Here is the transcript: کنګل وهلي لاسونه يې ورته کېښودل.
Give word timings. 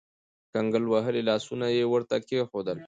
کنګل 0.53 0.83
وهلي 0.87 1.21
لاسونه 1.29 1.65
يې 1.77 1.85
ورته 1.93 2.15
کېښودل. 2.27 2.79